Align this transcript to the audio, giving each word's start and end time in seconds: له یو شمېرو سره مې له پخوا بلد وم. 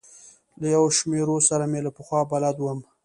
له 0.59 0.67
یو 0.75 0.83
شمېرو 0.97 1.35
سره 1.49 1.63
مې 1.71 1.79
له 1.85 1.91
پخوا 1.97 2.21
بلد 2.31 2.55
وم. 2.59 2.79